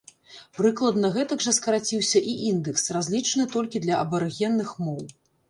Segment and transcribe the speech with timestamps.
[0.59, 5.01] Прыкладна гэтак жа скараціўся і індэкс, разлічаны толькі для абарыгенных моў.